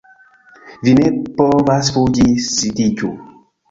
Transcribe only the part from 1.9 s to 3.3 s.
fuĝi, sidiĝu